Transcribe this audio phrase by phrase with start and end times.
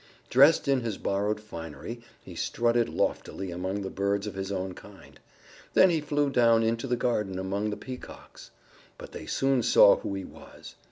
[0.31, 5.19] Dressed in his borrowed finery he strutted loftily among the birds of his own kind.
[5.75, 8.49] Then he flew down into the garden among the Peacocks.
[8.97, 10.73] But they soon saw who he was.